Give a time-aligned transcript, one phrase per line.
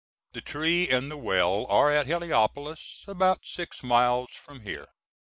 [0.33, 4.87] The tree and the well are at Heliopolis, about six miles from here.